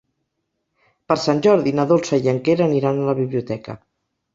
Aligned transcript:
Per 1.11 1.17
Sant 1.25 1.43
Jordi 1.49 1.75
na 1.83 1.87
Dolça 1.95 2.21
i 2.27 2.35
en 2.35 2.43
Quer 2.51 2.59
aniran 2.71 2.99
a 2.99 3.09
la 3.15 3.19
biblioteca. 3.25 3.83